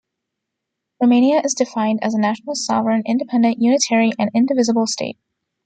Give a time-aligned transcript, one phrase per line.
[0.99, 5.19] Romania is defined as a "national, sovereign, independent, unitary and indivisible state".